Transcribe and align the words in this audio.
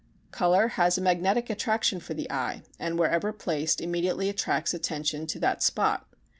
Color 0.31 0.69
has 0.69 0.97
a 0.97 1.01
magnetic 1.01 1.47
attraction 1.51 1.99
for 1.99 2.15
the 2.15 2.27
eye 2.31 2.63
and 2.79 2.97
wherever 2.97 3.31
placed 3.31 3.79
immediately 3.79 4.29
attracts 4.29 4.73
attention 4.73 5.27
to 5.27 5.37
that 5.37 5.61
spot. 5.61 6.07